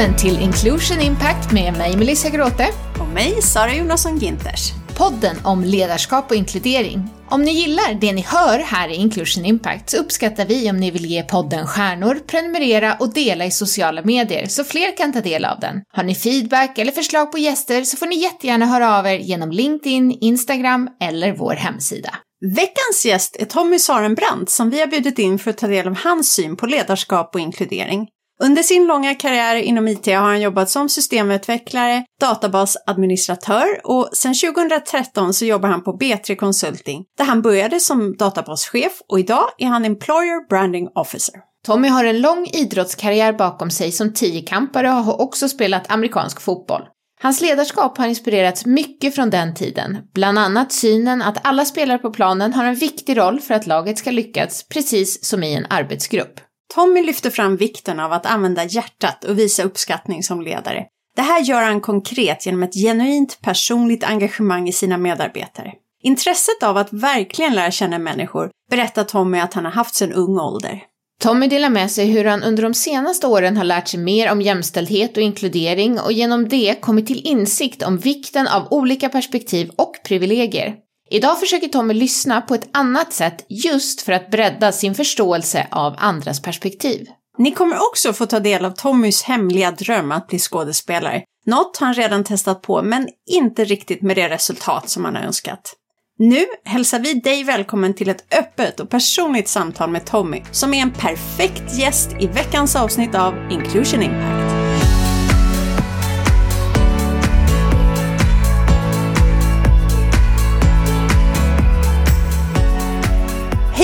[0.00, 2.66] välkommen till Inclusion Impact med mig Melissa Gråte.
[3.00, 4.72] Och mig Sara Jonasson Ginters.
[4.96, 7.08] Podden om ledarskap och inkludering.
[7.30, 10.90] Om ni gillar det ni hör här i Inclusion Impact så uppskattar vi om ni
[10.90, 15.44] vill ge podden stjärnor, prenumerera och dela i sociala medier så fler kan ta del
[15.44, 15.82] av den.
[15.92, 19.50] Har ni feedback eller förslag på gäster så får ni jättegärna höra av er genom
[19.50, 22.14] LinkedIn, Instagram eller vår hemsida.
[22.56, 25.96] Veckans gäst är Tommy Sarenbrant som vi har bjudit in för att ta del av
[25.96, 28.08] hans syn på ledarskap och inkludering.
[28.42, 35.34] Under sin långa karriär inom IT har han jobbat som systemutvecklare, databasadministratör och sedan 2013
[35.34, 39.84] så jobbar han på B3 Consulting där han började som databaschef och idag är han
[39.84, 41.34] Employer Branding Officer.
[41.66, 46.82] Tommy har en lång idrottskarriär bakom sig som tiokampare och har också spelat amerikansk fotboll.
[47.22, 52.10] Hans ledarskap har inspirerats mycket från den tiden, bland annat synen att alla spelare på
[52.10, 56.40] planen har en viktig roll för att laget ska lyckas, precis som i en arbetsgrupp.
[56.74, 60.86] Tommy lyfter fram vikten av att använda hjärtat och visa uppskattning som ledare.
[61.16, 65.72] Det här gör han konkret genom ett genuint personligt engagemang i sina medarbetare.
[66.02, 70.38] Intresset av att verkligen lära känna människor berättar Tommy att han har haft sedan ung
[70.38, 70.82] ålder.
[71.20, 74.40] Tommy delar med sig hur han under de senaste åren har lärt sig mer om
[74.40, 79.94] jämställdhet och inkludering och genom det kommit till insikt om vikten av olika perspektiv och
[80.04, 80.74] privilegier.
[81.12, 85.94] Idag försöker Tommy lyssna på ett annat sätt just för att bredda sin förståelse av
[85.98, 87.06] andras perspektiv.
[87.38, 91.22] Ni kommer också få ta del av Tommys hemliga dröm att bli skådespelare.
[91.46, 95.74] Något han redan testat på, men inte riktigt med det resultat som han har önskat.
[96.18, 100.82] Nu hälsar vi dig välkommen till ett öppet och personligt samtal med Tommy, som är
[100.82, 104.69] en perfekt gäst i veckans avsnitt av Inclusion Impact.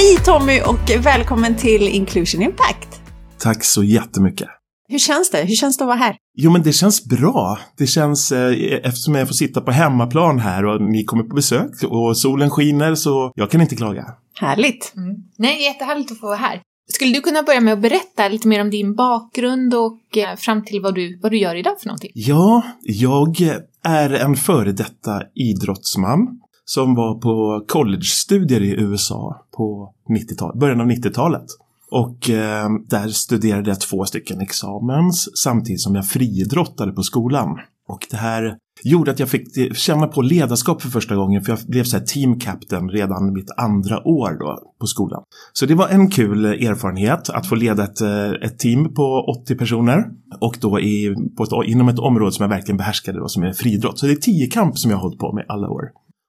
[0.07, 2.89] Hej Tommy och välkommen till Inclusion Impact!
[3.39, 4.49] Tack så jättemycket!
[4.89, 5.39] Hur känns det?
[5.39, 6.17] Hur känns det att vara här?
[6.35, 7.59] Jo, men det känns bra.
[7.79, 11.71] Det känns eh, eftersom jag får sitta på hemmaplan här och ni kommer på besök
[11.89, 14.05] och solen skiner så jag kan inte klaga.
[14.41, 14.93] Härligt!
[14.97, 15.17] Mm.
[15.39, 16.61] Nej, jättehärligt att få vara här.
[16.93, 20.65] Skulle du kunna börja med att berätta lite mer om din bakgrund och eh, fram
[20.65, 22.11] till vad du, vad du gör idag för någonting?
[22.15, 23.41] Ja, jag
[23.85, 30.87] är en före detta idrottsman som var på collegestudier i USA på 90 början av
[30.87, 31.47] 90-talet.
[31.91, 37.59] Och eh, där studerade jag två stycken examens samtidigt som jag friidrottade på skolan.
[37.89, 41.59] Och det här gjorde att jag fick känna på ledarskap för första gången för jag
[41.69, 45.23] blev så här team captain redan mitt andra år då på skolan.
[45.53, 49.55] Så det var en kul erfarenhet att få leda ett, eh, ett team på 80
[49.55, 50.05] personer
[50.41, 53.53] och då i, på ett, inom ett område som jag verkligen behärskade då, som är
[53.53, 53.99] friidrott.
[53.99, 55.85] Så det är tio kamp som jag har hållit på med alla år.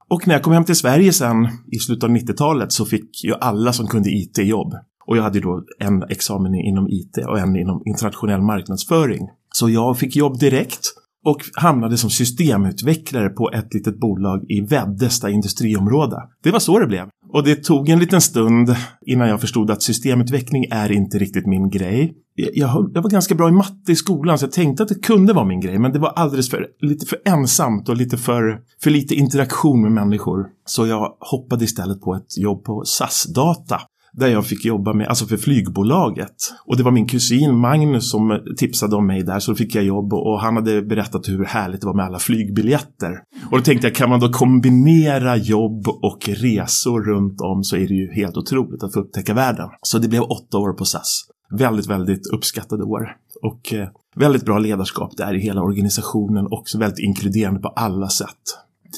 [0.09, 3.34] Och när jag kom hem till Sverige sen i slutet av 90-talet så fick ju
[3.34, 4.73] alla som kunde IT jobb.
[5.06, 9.28] Och jag hade då en examen inom IT och en inom internationell marknadsföring.
[9.51, 10.81] Så jag fick jobb direkt
[11.28, 16.16] och hamnade som systemutvecklare på ett litet bolag i Veddesta industriområde.
[16.44, 17.08] Det var så det blev.
[17.34, 21.70] Och det tog en liten stund innan jag förstod att systemutveckling är inte riktigt min
[21.70, 22.14] grej.
[22.36, 25.34] Jag, jag var ganska bra i matte i skolan så jag tänkte att det kunde
[25.34, 28.90] vara min grej men det var alldeles för, lite för ensamt och lite för, för
[28.90, 30.46] lite interaktion med människor.
[30.66, 33.82] Så jag hoppade istället på ett jobb på SAS-data
[34.18, 36.36] där jag fick jobba med, alltså för flygbolaget.
[36.66, 39.84] Och det var min kusin Magnus som tipsade om mig där, så då fick jag
[39.84, 43.12] jobb och han hade berättat hur härligt det var med alla flygbiljetter.
[43.52, 47.88] Och då tänkte jag, kan man då kombinera jobb och resor runt om så är
[47.88, 49.70] det ju helt otroligt att få upptäcka världen.
[49.82, 51.24] Så det blev åtta år på SAS.
[51.58, 53.16] Väldigt, väldigt uppskattade år.
[53.42, 58.42] Och eh, väldigt bra ledarskap där i hela organisationen, också väldigt inkluderande på alla sätt.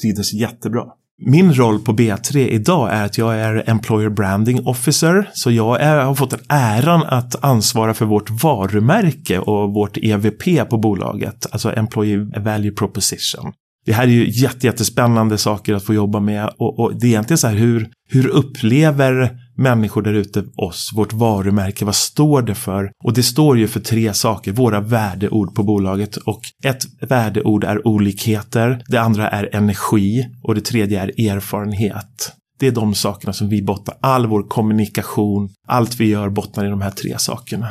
[0.02, 0.84] Trivdes jättebra.
[1.22, 5.30] Min roll på B3 idag är att jag är Employer Branding Officer.
[5.32, 10.68] Så jag är, har fått den äran att ansvara för vårt varumärke och vårt EVP
[10.70, 11.46] på bolaget.
[11.50, 13.52] Alltså Employee Value Proposition.
[13.86, 17.38] Det här är ju jättespännande saker att få jobba med och, och det är egentligen
[17.38, 22.90] så här hur, hur upplever människor där ute oss, vårt varumärke, vad står det för?
[23.04, 27.86] Och det står ju för tre saker, våra värdeord på bolaget och ett värdeord är
[27.86, 32.32] olikheter, det andra är energi och det tredje är erfarenhet.
[32.58, 36.68] Det är de sakerna som vi bottnar, all vår kommunikation, allt vi gör bottnar i
[36.68, 37.66] de här tre sakerna.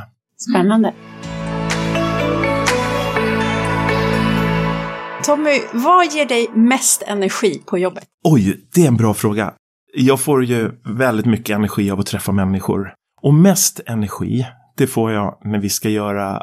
[0.49, 0.93] Spännande.
[5.25, 8.03] Tommy, vad ger dig mest energi på jobbet?
[8.23, 9.53] Oj, det är en bra fråga.
[9.93, 12.93] Jag får ju väldigt mycket energi av att träffa människor.
[13.21, 14.45] Och mest energi,
[14.77, 16.41] det får jag när vi ska göra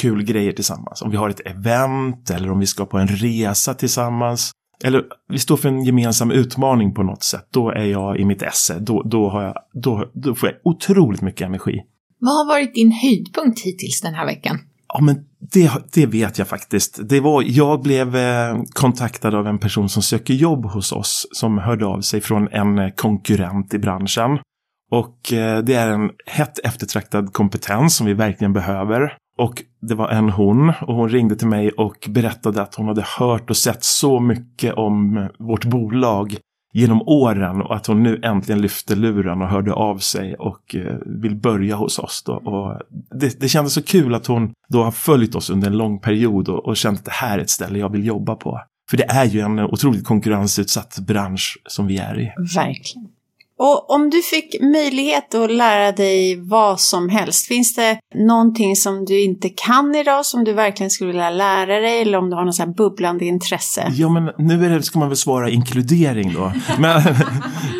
[0.00, 1.02] kul grejer tillsammans.
[1.02, 4.50] Om vi har ett event eller om vi ska på en resa tillsammans.
[4.84, 7.48] Eller vi står för en gemensam utmaning på något sätt.
[7.50, 8.78] Då är jag i mitt esse.
[8.78, 11.82] Då, då, har jag, då, då får jag otroligt mycket energi.
[12.18, 14.58] Vad har varit din höjdpunkt hittills den här veckan?
[14.88, 17.08] Ja, men det, det vet jag faktiskt.
[17.08, 21.58] Det var, jag blev eh, kontaktad av en person som söker jobb hos oss som
[21.58, 24.38] hörde av sig från en eh, konkurrent i branschen.
[24.90, 29.16] Och eh, det är en hett eftertraktad kompetens som vi verkligen behöver.
[29.38, 33.04] Och det var en hon och hon ringde till mig och berättade att hon hade
[33.18, 36.36] hört och sett så mycket om vårt bolag
[36.76, 40.96] genom åren och att hon nu äntligen lyfte luren och hörde av sig och eh,
[41.06, 42.22] vill börja hos oss.
[42.26, 42.32] Då.
[42.32, 42.80] Och
[43.20, 46.48] det, det kändes så kul att hon då har följt oss under en lång period
[46.48, 48.60] och, och känt att det här är ett ställe jag vill jobba på.
[48.90, 52.32] För det är ju en otroligt konkurrensutsatt bransch som vi är i.
[52.56, 53.08] Verkligen.
[53.58, 59.04] Och om du fick möjlighet att lära dig vad som helst, finns det någonting som
[59.04, 62.44] du inte kan idag som du verkligen skulle vilja lära dig eller om du har
[62.44, 63.92] något så här bubblande intresse?
[63.96, 66.52] Ja, men nu är det, ska man väl svara inkludering då.
[66.78, 67.02] Men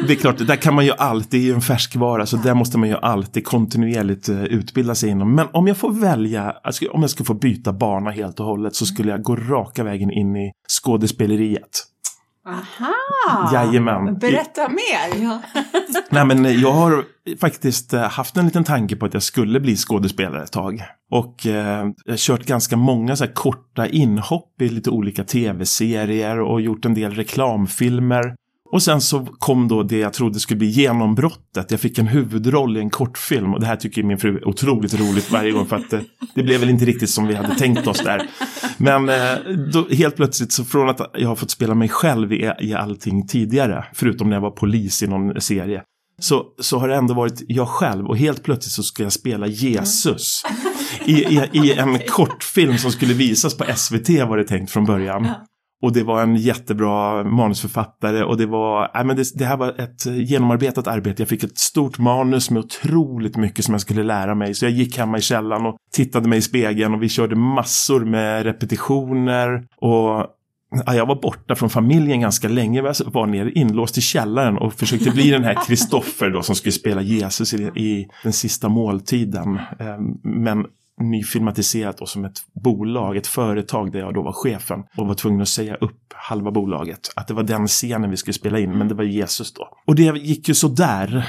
[0.06, 2.54] det är klart, där kan man ju alltid, det är ju en färskvara, så där
[2.54, 5.34] måste man ju alltid kontinuerligt eh, utbilda sig inom.
[5.34, 8.74] Men om jag får välja, alltså, om jag skulle få byta bana helt och hållet
[8.74, 11.86] så skulle jag gå raka vägen in i skådespeleriet.
[12.46, 13.50] Aha!
[13.52, 14.18] Jajamän.
[14.18, 15.22] Berätta mer!
[15.22, 15.42] Ja.
[16.10, 17.04] Nej men jag har
[17.40, 20.82] faktiskt eh, haft en liten tanke på att jag skulle bli skådespelare ett tag.
[21.10, 26.84] Och eh, kört ganska många så här korta inhopp i lite olika tv-serier och gjort
[26.84, 28.34] en del reklamfilmer.
[28.72, 31.70] Och sen så kom då det jag trodde skulle bli genombrottet.
[31.70, 34.94] Jag fick en huvudroll i en kortfilm och det här tycker min fru är otroligt
[34.94, 36.04] roligt varje gång för att det,
[36.34, 38.28] det blev väl inte riktigt som vi hade tänkt oss där.
[38.76, 42.52] Men eh, då, helt plötsligt så från att jag har fått spela mig själv i,
[42.60, 45.82] i allting tidigare, förutom när jag var polis i någon serie,
[46.20, 49.46] så, så har det ändå varit jag själv och helt plötsligt så ska jag spela
[49.46, 50.42] Jesus.
[51.04, 55.28] I, i, i en kortfilm som skulle visas på SVT var det tänkt från början.
[55.82, 59.80] Och det var en jättebra manusförfattare och det var, nej men det, det, här var
[59.80, 61.22] ett genomarbetat arbete.
[61.22, 64.54] Jag fick ett stort manus med otroligt mycket som jag skulle lära mig.
[64.54, 68.04] Så jag gick hemma i källaren och tittade mig i spegeln och vi körde massor
[68.04, 69.66] med repetitioner.
[69.76, 70.26] Och
[70.86, 72.82] ja, jag var borta från familjen ganska länge.
[72.82, 76.72] Jag var nere inlåst i källaren och försökte bli den här Kristoffer då som skulle
[76.72, 79.60] spela Jesus i, i den sista måltiden.
[79.78, 80.66] Ehm, men
[81.00, 85.40] nyfilmatiserat och som ett bolag, ett företag där jag då var chefen och var tvungen
[85.40, 87.00] att säga upp halva bolaget.
[87.16, 89.68] Att det var den scenen vi skulle spela in, men det var Jesus då.
[89.86, 91.28] Och det gick ju så där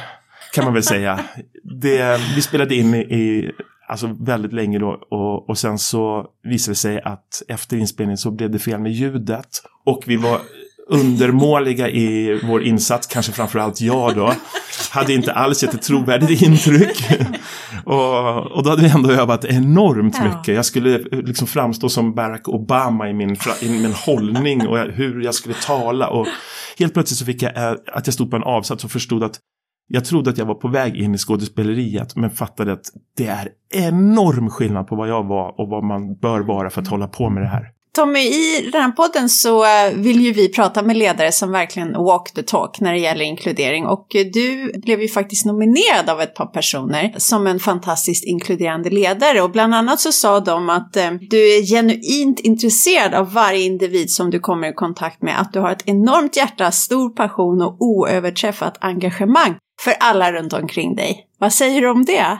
[0.53, 1.19] kan man väl säga.
[1.63, 3.51] Det, vi spelade in i, i
[3.87, 8.31] alltså väldigt länge då och, och sen så visade det sig att efter inspelningen så
[8.31, 9.47] blev det fel med ljudet
[9.85, 10.41] och vi var
[10.89, 14.33] undermåliga i vår insats, kanske framförallt jag då,
[14.91, 17.03] hade inte alls gett ett trovärdigt intryck.
[17.85, 20.23] och, och då hade vi ändå övat enormt ja.
[20.23, 20.55] mycket.
[20.55, 25.35] Jag skulle liksom framstå som Barack Obama i min, i min hållning och hur jag
[25.35, 26.09] skulle tala.
[26.09, 26.27] Och
[26.79, 29.39] helt plötsligt så fick jag eh, att jag stod på en avsats och förstod att
[29.87, 32.85] jag trodde att jag var på väg in i skådespeleriet men fattade att
[33.17, 36.87] det är enorm skillnad på vad jag var och vad man bör vara för att
[36.87, 37.76] hålla på med det här.
[37.97, 41.93] Tommy, i den här podden så eh, vill ju vi prata med ledare som verkligen
[41.93, 46.21] walk the talk när det gäller inkludering och eh, du blev ju faktiskt nominerad av
[46.21, 50.97] ett par personer som en fantastiskt inkluderande ledare och bland annat så sa de att
[50.97, 55.53] eh, du är genuint intresserad av varje individ som du kommer i kontakt med, att
[55.53, 61.25] du har ett enormt hjärta, stor passion och oöverträffat engagemang för alla runt omkring dig.
[61.39, 62.37] Vad säger du om det?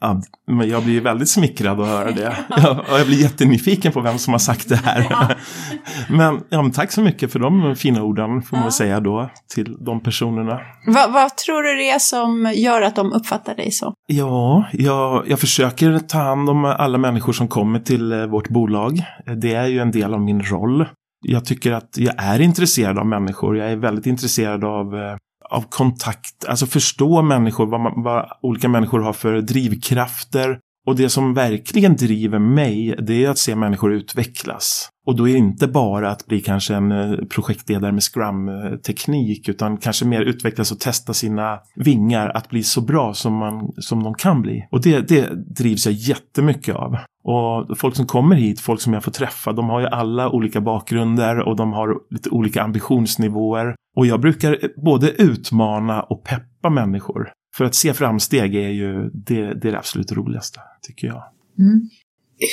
[0.00, 2.36] Ja, men jag blir väldigt smickrad att höra det.
[2.90, 5.06] och jag blir jättenyfiken på vem som har sagt det här.
[5.10, 5.28] Ja.
[6.08, 8.70] men, ja, men tack så mycket för de fina orden får man ja.
[8.70, 10.60] säga då till de personerna.
[10.86, 13.94] Va, vad tror du det är som gör att de uppfattar dig så?
[14.06, 19.04] Ja, jag, jag försöker ta hand om alla människor som kommer till eh, vårt bolag.
[19.36, 20.86] Det är ju en del av min roll.
[21.26, 23.56] Jag tycker att jag är intresserad av människor.
[23.56, 25.16] Jag är väldigt intresserad av eh,
[25.50, 30.58] av kontakt, alltså förstå människor, vad, man, vad olika människor har för drivkrafter.
[30.90, 34.88] Och det som verkligen driver mig, det är att se människor utvecklas.
[35.06, 39.76] Och då är det inte bara att bli kanske en eh, projektledare med scrum-teknik, utan
[39.76, 44.14] kanske mer utvecklas och testa sina vingar att bli så bra som, man, som de
[44.14, 44.66] kan bli.
[44.70, 46.96] Och det, det drivs jag jättemycket av.
[47.24, 50.60] Och folk som kommer hit, folk som jag får träffa, de har ju alla olika
[50.60, 53.74] bakgrunder och de har lite olika ambitionsnivåer.
[53.96, 57.32] Och jag brukar eh, både utmana och peppa människor.
[57.54, 61.22] För att se framsteg är ju det, det, är det absolut roligaste, tycker jag.
[61.58, 61.88] Mm.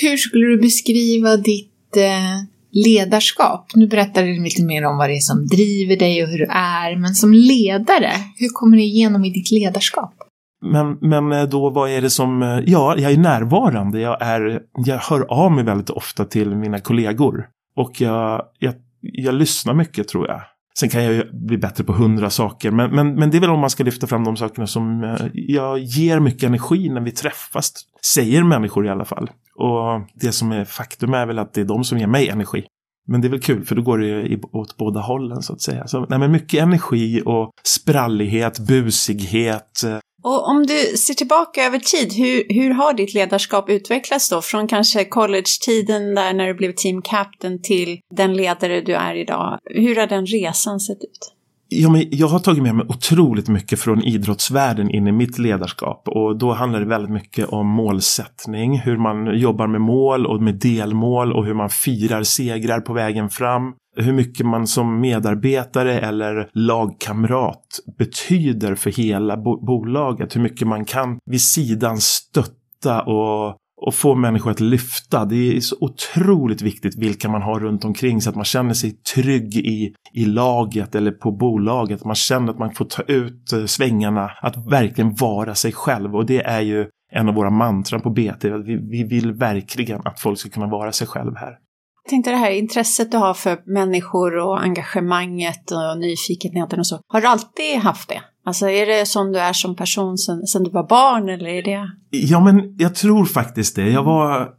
[0.02, 3.72] Hur skulle du beskriva ditt eh, ledarskap?
[3.76, 6.48] Nu berättar du lite mer om vad det är som driver dig och hur du
[6.52, 10.14] är, men som ledare, hur kommer det igenom i ditt ledarskap?
[10.62, 14.62] Men, men eh, då vad är det som, eh, ja, jag är närvarande, jag, är,
[14.86, 17.48] jag hör av mig väldigt ofta till mina kollegor.
[17.76, 20.42] Och jag, jag, jag lyssnar mycket tror jag.
[20.80, 23.50] Sen kan jag ju bli bättre på hundra saker, men, men, men det är väl
[23.50, 27.12] om man ska lyfta fram de sakerna som eh, jag ger mycket energi när vi
[27.12, 27.74] träffas,
[28.14, 29.30] säger människor i alla fall.
[29.56, 32.66] Och det som är faktum är väl att det är de som ger mig energi.
[33.08, 35.62] Men det är väl kul för då går det ju åt båda hållen så att
[35.62, 35.88] säga.
[35.88, 39.84] Så, nej, men mycket energi och sprallighet, busighet.
[39.86, 44.42] Eh, och om du ser tillbaka över tid, hur, hur har ditt ledarskap utvecklats då?
[44.42, 49.60] Från kanske college-tiden där när du blev team captain till den ledare du är idag.
[49.66, 51.37] Hur har den resan sett ut?
[51.70, 56.08] Ja, men jag har tagit med mig otroligt mycket från idrottsvärlden in i mitt ledarskap
[56.08, 60.56] och då handlar det väldigt mycket om målsättning, hur man jobbar med mål och med
[60.56, 63.74] delmål och hur man firar segrar på vägen fram.
[64.00, 70.86] Hur mycket man som medarbetare eller lagkamrat betyder för hela bo bolaget, hur mycket man
[70.86, 75.26] kan vid sidan stötta och och få människor att lyfta.
[75.26, 78.92] Det är så otroligt viktigt vilka man har runt omkring så att man känner sig
[78.92, 82.06] trygg i, i laget eller på bolaget.
[82.06, 86.26] Man känner att man får ta ut eh, svängarna, att verkligen vara sig själv och
[86.26, 88.50] det är ju en av våra mantran på BT.
[88.50, 91.58] Vi, vi vill verkligen att folk ska kunna vara sig själv här.
[92.08, 97.00] Jag tänkte det här intresset du har för människor och engagemanget och nyfikenheten och så.
[97.08, 98.22] Har du alltid haft det?
[98.46, 101.64] Alltså är det som du är som person sen, sen du var barn eller är
[101.64, 101.90] det?
[102.10, 103.90] Ja men jag tror faktiskt det.
[103.90, 104.50] Jag var,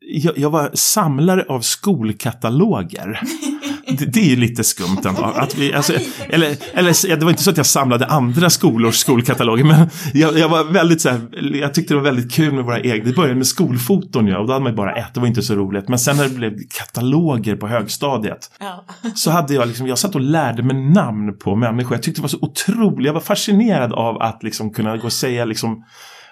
[0.00, 3.20] jag, jag var samlare av skolkataloger.
[3.98, 5.22] det, det är ju lite skumt ändå.
[5.22, 5.92] Att vi, alltså,
[6.28, 10.48] eller, eller det var inte så att jag samlade andra skolors skolkataloger men jag, jag
[10.48, 11.20] var väldigt så här,
[11.56, 13.04] jag tyckte det var väldigt kul med våra egna.
[13.04, 15.42] Det började med skolfoton ja, och då hade man ju bara ett, det var inte
[15.42, 15.88] så roligt.
[15.88, 18.84] Men sen när det blev kataloger på högstadiet ja.
[19.14, 21.94] så hade jag liksom, jag satt och lärde mig namn på människor.
[21.94, 25.12] Jag tyckte det var så otroligt, jag var fascinerad av att liksom kunna gå och
[25.12, 25.84] säga liksom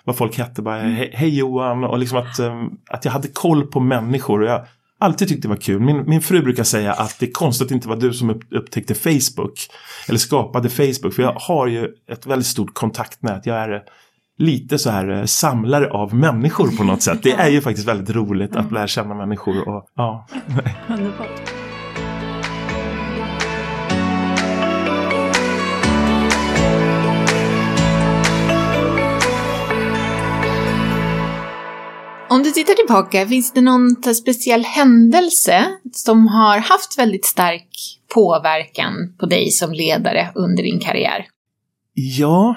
[0.04, 0.80] vad folk hette, bara
[1.12, 4.42] hej Johan och liksom att, um, att jag hade koll på människor.
[4.42, 4.66] Och jag,
[5.00, 5.80] alltid tyckt det var kul.
[5.80, 8.30] Min, min fru brukar säga att det är konstigt att det inte var du som
[8.30, 9.68] upp, upptäckte Facebook.
[10.08, 11.14] Eller skapade Facebook.
[11.14, 13.46] För jag har ju ett väldigt stort kontaktnät.
[13.46, 13.82] Jag är
[14.38, 17.22] lite så här eh, samlare av människor på något sätt.
[17.22, 19.68] Det är ju faktiskt väldigt roligt att lära känna människor.
[19.68, 20.26] Och, ja.
[20.88, 21.12] Om
[32.50, 37.68] du tittar tillbaka, finns det någon speciell händelse som har haft väldigt stark
[38.14, 41.26] påverkan på dig som ledare under din karriär?
[41.94, 42.54] Ja,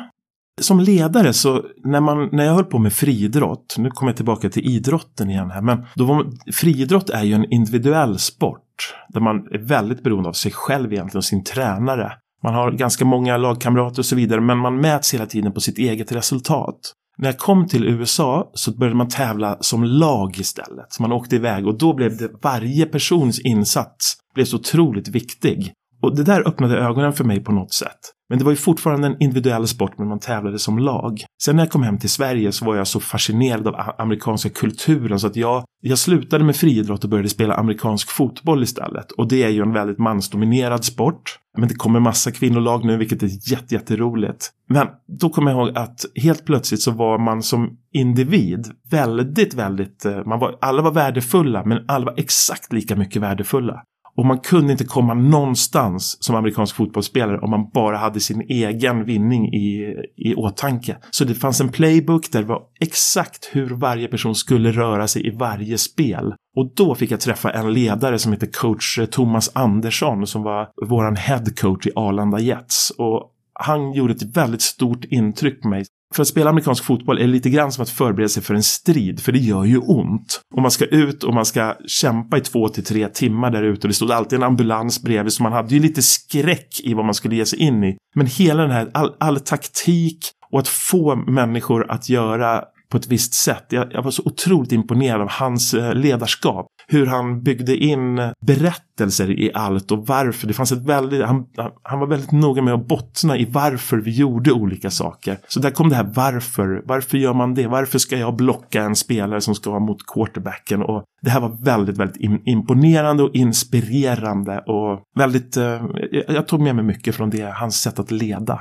[0.62, 4.50] som ledare så när, man, när jag höll på med friidrott, nu kommer jag tillbaka
[4.50, 9.38] till idrotten igen här, men då var, friidrott är ju en individuell sport där man
[9.38, 12.12] är väldigt beroende av sig själv egentligen och sin tränare.
[12.43, 15.77] Man har ganska många lagkamrater och så vidare men man mäts hela tiden på sitt
[15.77, 16.93] eget resultat.
[17.17, 20.86] När jag kom till USA så började man tävla som lag istället.
[20.89, 25.74] Så man åkte iväg och då blev det varje persons insats blev så otroligt viktig.
[26.03, 28.00] Och det där öppnade ögonen för mig på något sätt.
[28.29, 31.24] Men det var ju fortfarande en individuell sport men man tävlade som lag.
[31.43, 35.19] Sen när jag kom hem till Sverige så var jag så fascinerad av amerikanska kulturen
[35.19, 39.12] så att jag, jag slutade med friidrott och började spela amerikansk fotboll istället.
[39.12, 41.39] Och det är ju en väldigt mansdominerad sport.
[41.57, 44.50] Men det kommer massa kvinnolag nu vilket är jätte, jätteroligt.
[44.69, 44.88] Men
[45.19, 50.25] då kommer jag ihåg att helt plötsligt så var man som individ väldigt, väldigt, eh,
[50.25, 53.83] man var, alla var värdefulla men alla var exakt lika mycket värdefulla.
[54.17, 59.05] Och man kunde inte komma någonstans som amerikansk fotbollsspelare om man bara hade sin egen
[59.05, 60.98] vinning i, i åtanke.
[61.12, 65.27] Så det fanns en playbook där det var exakt hur varje person skulle röra sig
[65.27, 66.34] i varje spel.
[66.55, 70.70] Och då fick jag träffa en ledare som heter coach eh, Thomas Andersson som var
[70.89, 72.89] våran head coach i Arlanda Jets.
[72.98, 77.27] Och han gjorde ett väldigt stort intryck på mig för att spela amerikansk fotboll är
[77.27, 80.41] lite grann som att förbereda sig för en strid, för det gör ju ont.
[80.55, 83.82] Och man ska ut och man ska kämpa i två till tre timmar där ute
[83.82, 87.05] och det stod alltid en ambulans bredvid så man hade ju lite skräck i vad
[87.05, 87.98] man skulle ge sig in i.
[88.15, 90.20] Men hela den här, all, all taktik
[90.51, 93.65] och att få människor att göra på ett visst sätt.
[93.70, 96.67] Jag, jag, var så otroligt imponerad av hans eh, ledarskap.
[96.87, 100.47] Hur han byggde in berättelser i allt och varför.
[100.47, 101.45] Det fanns ett väldigt, han,
[101.83, 105.37] han var väldigt noga med att bottna i varför vi gjorde olika saker.
[105.47, 106.83] Så där kom det här varför.
[106.85, 107.67] Varför gör man det?
[107.67, 110.81] Varför ska jag blocka en spelare som ska vara mot quarterbacken?
[110.83, 115.81] Och det här var väldigt, väldigt imponerande och inspirerande och väldigt, eh,
[116.27, 118.59] jag tog med mig mycket från det, hans sätt att leda.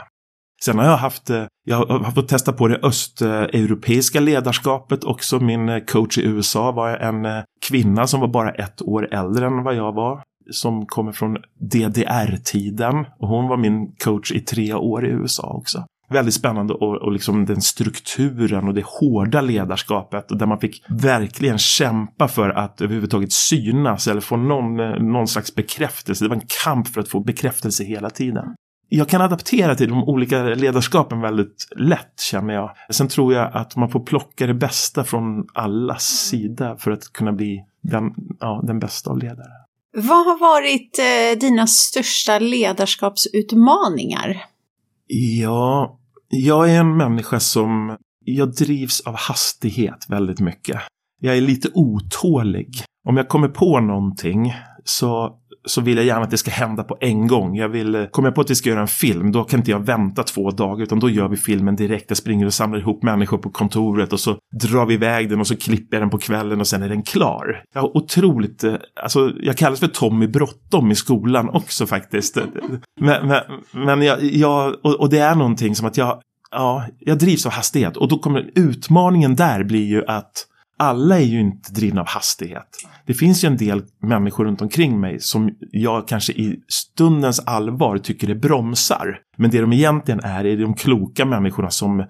[0.64, 5.40] Sen har jag haft, eh, jag har fått testa på det östeuropeiska ledarskapet också.
[5.40, 9.46] Min eh, coach i USA var en eh, kvinna som var bara ett år äldre
[9.46, 10.22] än vad jag var.
[10.50, 13.06] Som kommer från DDR-tiden.
[13.18, 17.12] Och hon var min coach i tre år i USA också väldigt spännande och, och
[17.12, 23.32] liksom den strukturen och det hårda ledarskapet där man fick verkligen kämpa för att överhuvudtaget
[23.32, 24.76] synas eller få någon,
[25.12, 26.24] någon slags bekräftelse.
[26.24, 28.54] Det var en kamp för att få bekräftelse hela tiden
[28.94, 32.70] jag kan adaptera till de olika ledarskapen väldigt lätt känner jag.
[32.90, 37.32] Sen tror jag att man får plocka det bästa från allas sida för att kunna
[37.32, 39.52] bli den, ja, den bästa av ledare.
[39.94, 44.44] Vad har varit eh, dina största ledarskapsutmaningar?
[45.06, 50.80] Ja, jag är en människa som jag drivs av hastighet väldigt mycket.
[51.20, 52.84] Jag är lite otålig.
[53.08, 56.96] Om jag kommer på någonting så så vill jag gärna att det ska hända på
[57.00, 57.56] en gång.
[57.56, 59.70] Jag vill, eh, kommer jag på att vi ska göra en film, då kan inte
[59.70, 62.04] jag vänta två dagar utan då gör vi filmen direkt.
[62.08, 65.46] Jag springer och samlar ihop människor på kontoret och så drar vi iväg den och
[65.46, 67.64] så klipper jag den på kvällen och sen är den klar.
[67.74, 72.38] Jag har otroligt, eh, alltså jag kallas för Tommy Bråttom i skolan också faktiskt.
[73.00, 73.40] Men, men,
[73.72, 77.52] men jag, jag och, och det är någonting som att jag, ja, jag drivs av
[77.52, 80.46] hastighet och då kommer utmaningen där blir ju att
[80.78, 82.68] alla är ju inte drivna av hastighet.
[83.06, 87.98] Det finns ju en del människor runt omkring mig som jag kanske i stundens allvar
[87.98, 89.18] tycker är bromsar.
[89.36, 92.04] Men det de egentligen är, är de kloka människorna som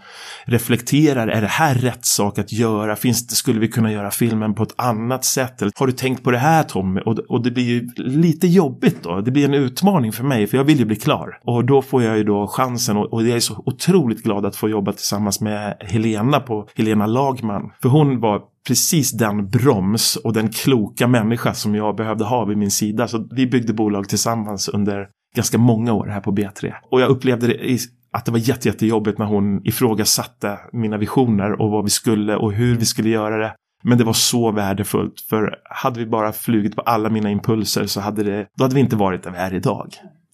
[0.45, 2.97] reflekterar, är det här rätt sak att göra?
[2.97, 5.63] Finns det, skulle vi kunna göra filmen på ett annat sätt?
[5.63, 7.01] Eller har du tänkt på det här Tommy?
[7.01, 9.21] Och, och det blir ju lite jobbigt då.
[9.21, 11.39] Det blir en utmaning för mig, för jag vill ju bli klar.
[11.43, 14.57] Och då får jag ju då chansen och, och jag är så otroligt glad att
[14.57, 17.73] få jobba tillsammans med Helena på Helena Lagman.
[17.83, 22.59] För hon var precis den broms och den kloka människa som jag behövde ha vid
[22.59, 23.09] min sida.
[23.09, 26.73] Så vi byggde bolag tillsammans under ganska många år här på B3.
[26.91, 27.79] Och jag upplevde det
[28.13, 32.53] att det var jätte, jättejobbigt när hon ifrågasatte mina visioner och vad vi skulle och
[32.53, 33.55] hur vi skulle göra det.
[33.85, 38.01] Men det var så värdefullt för hade vi bara flugit på alla mina impulser så
[38.01, 39.89] hade det, då hade vi inte varit där vi är idag.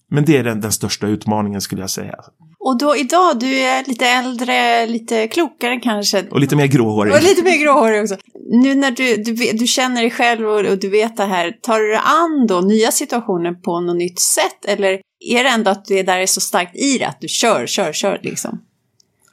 [0.09, 2.15] Men det är den, den största utmaningen skulle jag säga.
[2.59, 6.23] Och då idag, du är lite äldre, lite klokare kanske.
[6.31, 7.13] Och lite mer gråhårig.
[7.13, 8.17] Och lite mer gråhårig också.
[8.51, 11.79] Nu när du, du, du känner dig själv och, och, du vet det här, tar
[11.79, 14.65] du dig an då nya situationer på något nytt sätt?
[14.67, 17.67] Eller är det ändå att det där är så starkt i det, att du kör,
[17.67, 18.59] kör, kör liksom?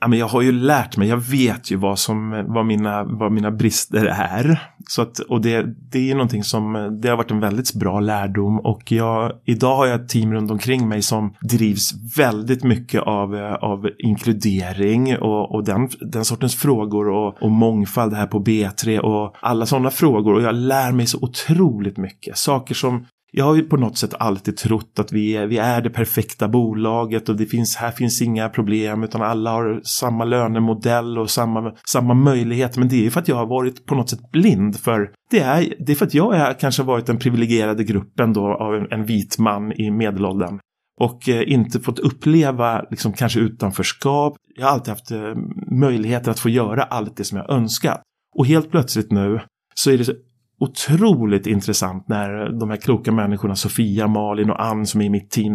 [0.00, 3.32] Ja, men jag har ju lärt mig, jag vet ju vad, som, vad, mina, vad
[3.32, 4.62] mina brister är.
[4.88, 8.60] Så att, och det, det är någonting som, det har varit en väldigt bra lärdom
[8.60, 13.34] och jag, idag har jag ett team runt omkring mig som drivs väldigt mycket av,
[13.60, 19.34] av inkludering och, och den, den sortens frågor och, och mångfald här på B3 och
[19.40, 22.38] alla sådana frågor och jag lär mig så otroligt mycket.
[22.38, 25.80] Saker som jag har ju på något sätt alltid trott att vi är, vi är
[25.80, 31.18] det perfekta bolaget och det finns, här finns inga problem utan alla har samma lönemodell
[31.18, 32.76] och samma, samma möjlighet.
[32.76, 35.40] Men det är ju för att jag har varit på något sätt blind för det
[35.40, 38.92] är, det är för att jag är, kanske varit den privilegierade gruppen då av en,
[38.92, 40.58] en vit man i medelåldern
[41.00, 44.36] och eh, inte fått uppleva liksom kanske utanförskap.
[44.56, 45.34] Jag har alltid haft eh,
[45.80, 48.02] möjligheter att få göra allt det som jag önskat.
[48.36, 49.40] Och helt plötsligt nu
[49.74, 50.16] så är det
[50.60, 55.30] otroligt intressant när de här kloka människorna, Sofia, Malin och Ann som är i mitt
[55.30, 55.52] team,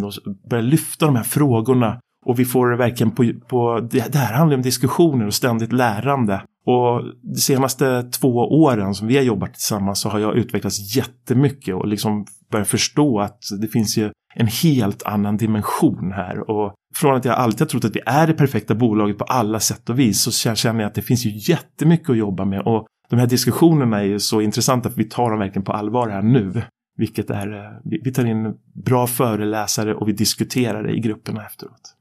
[0.49, 1.99] börjar lyfta de här frågorna.
[2.25, 6.41] Och vi får verkligen på, på det, det här handlar om diskussioner och ständigt lärande.
[6.65, 11.75] Och de senaste två åren som vi har jobbat tillsammans så har jag utvecklats jättemycket
[11.75, 16.49] och liksom börjat förstå att det finns ju en helt annan dimension här.
[16.49, 19.59] Och från att jag alltid har trott att vi är det perfekta bolaget på alla
[19.59, 22.61] sätt och vis så känner jag att det finns ju jättemycket att jobba med.
[22.61, 26.09] Och de här diskussionerna är ju så intressanta för vi tar dem verkligen på allvar
[26.09, 26.61] här nu.
[26.97, 28.53] Vilket är, eh, vi tar in
[28.85, 31.95] bra föreläsare och vi diskuterar det i grupperna efteråt.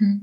[0.00, 0.20] Mm.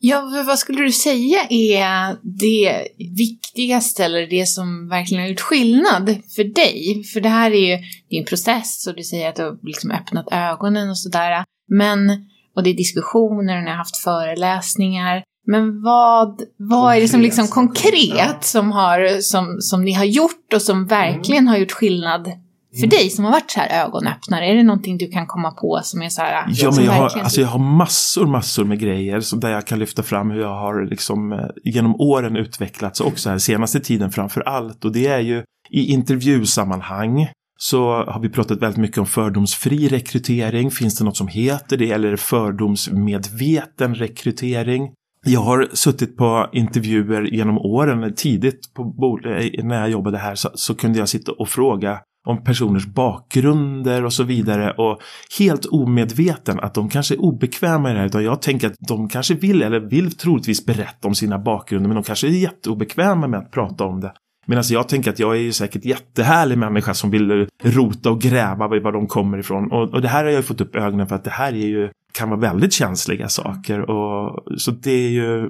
[0.00, 6.16] Ja, vad skulle du säga är det viktigaste eller det som verkligen har gjort skillnad
[6.36, 7.04] för dig?
[7.04, 10.26] För det här är ju din process och du säger att du har liksom öppnat
[10.32, 11.44] ögonen och sådär.
[11.68, 12.10] Men,
[12.56, 15.24] och det är diskussioner och ni har haft föreläsningar.
[15.50, 20.52] Men vad, vad är det som liksom konkret som, har, som, som ni har gjort
[20.54, 21.46] och som verkligen mm.
[21.46, 22.24] har gjort skillnad
[22.72, 22.88] för mm.
[22.88, 24.46] dig som har varit så här ögonöppnare?
[24.46, 26.44] Är det någonting du kan komma på som är så här?
[26.48, 29.78] Ja, men jag har, alltså jag har massor, massor med grejer så där jag kan
[29.78, 34.40] lyfta fram hur jag har liksom eh, genom åren utvecklats också här senaste tiden framför
[34.40, 34.84] allt.
[34.84, 37.28] Och det är ju i intervjusammanhang
[37.60, 40.70] så har vi pratat väldigt mycket om fördomsfri rekrytering.
[40.70, 41.90] Finns det något som heter det?
[41.90, 44.88] Eller fördomsmedveten rekrytering?
[45.28, 50.50] Jag har suttit på intervjuer genom åren, tidigt på, eh, när jag jobbade här så,
[50.54, 54.98] så kunde jag sitta och fråga om personers bakgrunder och så vidare och
[55.38, 59.08] helt omedveten att de kanske är obekväma i det här utan jag tänker att de
[59.08, 63.40] kanske vill eller vill troligtvis berätta om sina bakgrunder men de kanske är jätteobekväma med
[63.40, 64.12] att prata om det.
[64.48, 68.20] Medan alltså, jag tänker att jag är ju säkert jättehärlig människa som vill rota och
[68.20, 71.16] gräva var de kommer ifrån och, och det här har jag fått upp ögonen för
[71.16, 73.90] att det här är ju kan vara väldigt känsliga saker.
[73.90, 75.48] Och, så det är ju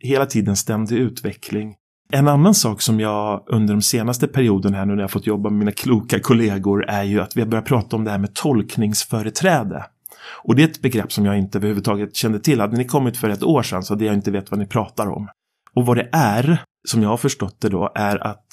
[0.00, 1.74] hela tiden ständig utveckling.
[2.12, 5.50] En annan sak som jag under de senaste perioden här nu när jag fått jobba
[5.50, 8.34] med mina kloka kollegor är ju att vi har börjat prata om det här med
[8.34, 9.84] tolkningsföreträde.
[10.44, 12.60] Och det är ett begrepp som jag inte överhuvudtaget kände till.
[12.60, 15.06] Hade ni kommit för ett år sedan så hade jag inte vet vad ni pratar
[15.06, 15.28] om.
[15.74, 18.46] Och vad det är, som jag har förstått det då, är att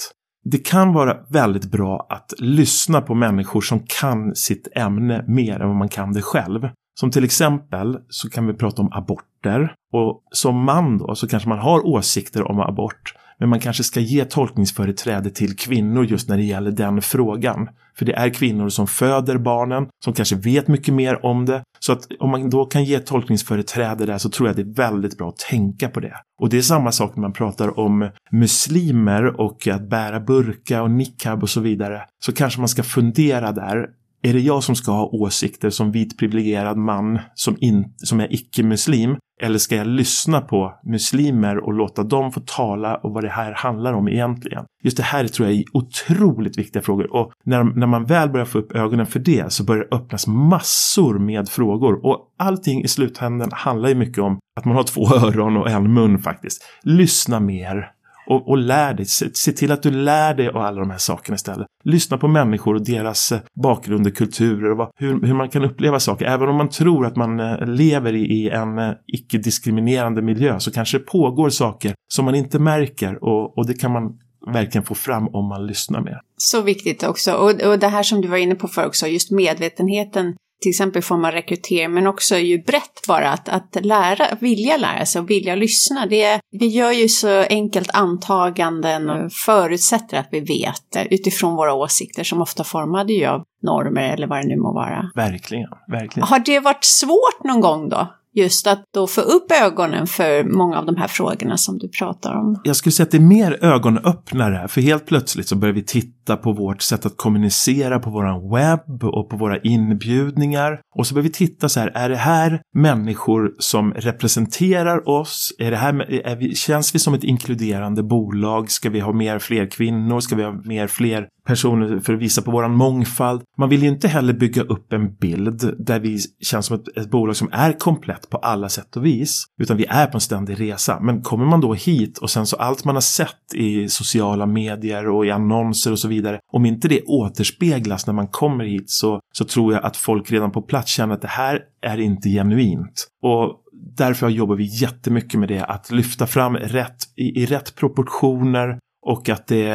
[0.44, 5.68] det kan vara väldigt bra att lyssna på människor som kan sitt ämne mer än
[5.68, 6.70] vad man kan det själv.
[7.00, 11.50] Som till exempel så kan vi prata om aborter och som man då så kanske
[11.50, 16.38] man har åsikter om abort men man kanske ska ge tolkningsföreträde till kvinnor just när
[16.38, 17.69] det gäller den frågan.
[17.97, 21.63] För det är kvinnor som föder barnen, som kanske vet mycket mer om det.
[21.80, 25.17] Så att om man då kan ge tolkningsföreträde där så tror jag det är väldigt
[25.17, 26.13] bra att tänka på det.
[26.41, 30.91] Och det är samma sak när man pratar om muslimer och att bära burka och
[30.91, 32.02] niqab och så vidare.
[32.25, 33.88] Så kanske man ska fundera där
[34.21, 38.34] är det jag som ska ha åsikter som vit privilegierad man som, in, som är
[38.34, 39.17] icke-muslim?
[39.41, 43.53] Eller ska jag lyssna på muslimer och låta dem få tala och vad det här
[43.53, 44.65] handlar om egentligen?
[44.84, 48.45] Just det här tror jag är otroligt viktiga frågor och när, när man väl börjar
[48.45, 52.88] få upp ögonen för det så börjar det öppnas massor med frågor och allting i
[52.88, 56.63] slutändan handlar ju mycket om att man har två öron och en mun faktiskt.
[56.84, 57.91] Lyssna mer,
[58.30, 59.06] och, och lär dig.
[59.06, 61.68] Se, se, till att du lär dig av alla de här sakerna istället.
[61.84, 66.00] Lyssna på människor och deras eh, bakgrunder, kulturer och vad, hur, hur, man kan uppleva
[66.00, 66.26] saker.
[66.26, 70.72] Även om man tror att man eh, lever i, i en eh, icke-diskriminerande miljö så
[70.72, 74.18] kanske det pågår saker som man inte märker och, och det kan man
[74.54, 76.20] verkligen få fram om man lyssnar mer.
[76.38, 77.34] Så viktigt också.
[77.34, 81.00] Och, och det här som du var inne på för också, just medvetenheten till exempel
[81.00, 85.22] i form av rekrytering, men också ju brett bara att, att lära, vilja lära sig
[85.22, 86.06] och vilja lyssna.
[86.06, 92.24] Det, vi gör ju så enkelt antaganden och förutsätter att vi vet utifrån våra åsikter
[92.24, 95.12] som ofta formade ju av normer eller vad det nu må vara.
[95.15, 96.28] Verkligen, verkligen.
[96.28, 98.08] Har det varit svårt någon gång då?
[98.36, 102.34] Just att då få upp ögonen för många av de här frågorna som du pratar
[102.36, 102.62] om.
[102.63, 106.38] Jag skulle säga att det är mer ögonöppnare, för helt plötsligt så börjar vi titta
[106.38, 110.82] på vårt sätt att kommunicera på våran webb och på våra inbjudningar.
[110.96, 115.54] Och så börjar vi titta så här, är det här människor som representerar oss?
[115.60, 118.72] Är det här, är vi, känns vi som ett inkluderande bolag?
[118.72, 120.20] Ska vi ha mer fler kvinnor?
[120.20, 123.42] Ska vi ha mer fler personer för att visa på våran mångfald.
[123.58, 127.10] Man vill ju inte heller bygga upp en bild där vi känns som ett, ett,
[127.10, 129.46] bolag som är komplett på alla sätt och vis.
[129.62, 131.00] Utan vi är på en ständig resa.
[131.00, 135.10] Men kommer man då hit och sen så allt man har sett i sociala medier
[135.10, 136.40] och i annonser och så vidare.
[136.52, 140.52] Om inte det återspeglas när man kommer hit så, så tror jag att folk redan
[140.52, 143.08] på plats känner att det här är inte genuint.
[143.24, 143.64] Och
[143.98, 149.30] därför jobbar vi jättemycket med det, att lyfta fram rätt, i, i rätt proportioner och
[149.30, 149.67] att det,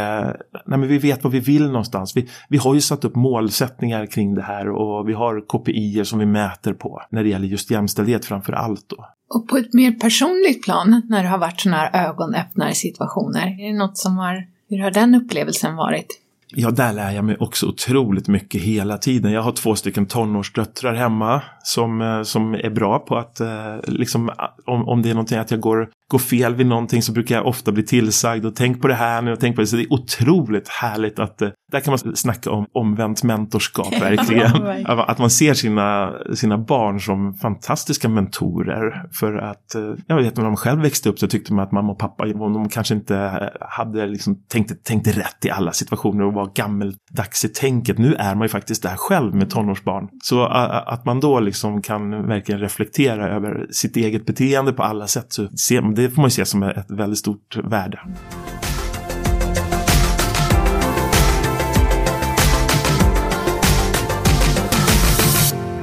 [0.67, 2.17] nej men vi vet vad vi vill någonstans.
[2.17, 6.19] Vi, vi har ju satt upp målsättningar kring det här och vi har KPI som
[6.19, 9.07] vi mäter på när det gäller just jämställdhet framför allt då.
[9.35, 13.73] Och på ett mer personligt plan, när det har varit sådana här ögonöppnare situationer, är
[13.73, 16.21] det något som har, hur har den upplevelsen varit?
[16.57, 19.33] Ja, där lär jag mig också otroligt mycket hela tiden.
[19.33, 24.31] Jag har två stycken tonårsdöttrar hemma som, eh, som är bra på att, eh, liksom,
[24.65, 27.47] om, om det är någonting att jag går, går fel vid någonting så brukar jag
[27.47, 29.67] ofta bli tillsagd och tänk på det här nu och tänk på det.
[29.67, 34.87] Så det är otroligt härligt att, eh, där kan man snacka om omvänt mentorskap verkligen.
[34.87, 39.07] att man ser sina, sina barn som fantastiska mentorer.
[39.21, 39.75] För att,
[40.07, 42.69] jag vet när de själv växte upp så tyckte man att mamma och pappa, de
[42.69, 47.99] kanske inte hade liksom tänkt, tänkte rätt i alla situationer och var gammeldags i tänket.
[47.99, 50.09] Nu är man ju faktiskt där själv med tonårsbarn.
[50.23, 55.27] Så att man då liksom kan verkligen reflektera över sitt eget beteende på alla sätt,
[55.29, 55.49] så
[55.95, 58.01] det får man ju se som ett väldigt stort värde.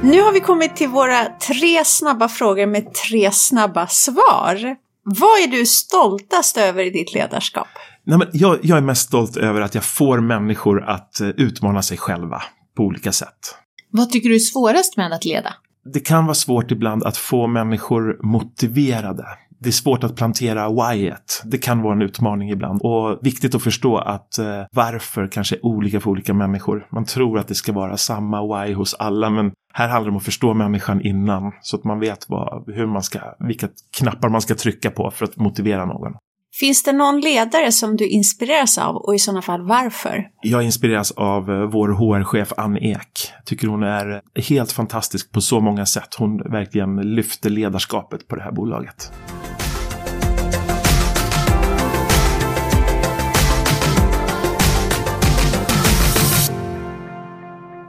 [0.02, 4.76] Nu har vi kommit till våra tre snabba frågor med tre snabba svar.
[5.04, 7.68] Vad är du stoltast över i ditt ledarskap?
[8.04, 11.82] Nej, men jag, jag är mest stolt över att jag får människor att eh, utmana
[11.82, 12.42] sig själva
[12.76, 13.56] på olika sätt.
[13.90, 15.54] Vad tycker du är svårast med att leda?
[15.94, 19.26] Det kan vara svårt ibland att få människor motiverade.
[19.62, 21.42] Det är svårt att plantera whyet.
[21.44, 22.80] Det kan vara en utmaning ibland.
[22.82, 26.86] Och viktigt att förstå att eh, varför kanske är olika för olika människor.
[26.92, 30.16] Man tror att det ska vara samma why hos alla men här handlar det om
[30.16, 34.42] att förstå människan innan så att man vet vad, hur man ska, vilka knappar man
[34.42, 36.12] ska trycka på för att motivera någon.
[36.54, 40.26] Finns det någon ledare som du inspireras av och i sådana fall varför?
[40.42, 43.32] Jag inspireras av eh, vår HR-chef Ann Ek.
[43.44, 46.14] Tycker hon är helt fantastisk på så många sätt.
[46.18, 49.12] Hon verkligen lyfter ledarskapet på det här bolaget.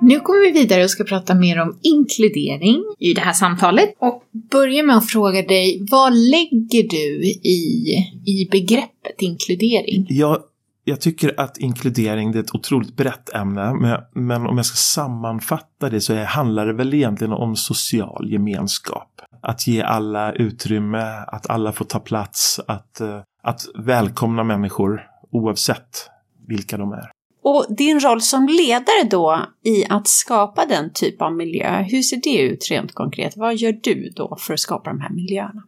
[0.04, 4.24] Nu kommer vi vidare och ska prata mer om inkludering i det här samtalet och
[4.52, 10.06] börjar med att fråga dig, vad lägger du i, i begreppet inkludering?
[10.10, 10.38] Jag,
[10.84, 13.74] jag tycker att inkludering det är ett otroligt brett ämne.
[13.74, 18.32] Men, men om jag ska sammanfatta det så är, handlar det väl egentligen om social
[18.32, 19.22] gemenskap.
[19.42, 26.10] Att ge alla utrymme, att alla får ta plats, att, eh, att välkomna människor oavsett
[26.48, 27.12] vilka de är.
[27.44, 32.20] Och din roll som ledare då i att skapa den typ av miljö, hur ser
[32.24, 33.38] det ut rent konkret?
[33.38, 35.64] Vad gör du då för att skapa de här miljöerna?